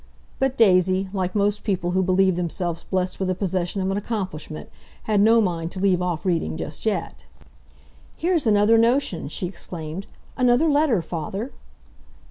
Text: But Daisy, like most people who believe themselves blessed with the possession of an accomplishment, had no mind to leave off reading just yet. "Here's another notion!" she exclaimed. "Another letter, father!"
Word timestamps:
But 0.39 0.57
Daisy, 0.57 1.09
like 1.13 1.35
most 1.35 1.63
people 1.63 1.91
who 1.91 2.01
believe 2.01 2.35
themselves 2.35 2.83
blessed 2.83 3.19
with 3.19 3.27
the 3.27 3.35
possession 3.35 3.81
of 3.83 3.91
an 3.91 3.97
accomplishment, 3.97 4.67
had 5.03 5.21
no 5.21 5.39
mind 5.41 5.71
to 5.73 5.79
leave 5.79 6.01
off 6.01 6.25
reading 6.25 6.57
just 6.57 6.87
yet. 6.87 7.27
"Here's 8.17 8.47
another 8.47 8.79
notion!" 8.79 9.27
she 9.27 9.45
exclaimed. 9.45 10.07
"Another 10.37 10.67
letter, 10.67 11.03
father!" 11.03 11.51